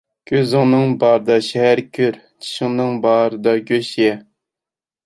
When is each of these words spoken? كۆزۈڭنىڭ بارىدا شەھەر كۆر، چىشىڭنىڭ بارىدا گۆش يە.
كۆزۈڭنىڭ 0.29 0.95
بارىدا 1.03 1.37
شەھەر 1.49 1.83
كۆر، 1.99 2.19
چىشىڭنىڭ 2.47 2.99
بارىدا 3.07 3.57
گۆش 3.71 3.97
يە. 4.07 4.15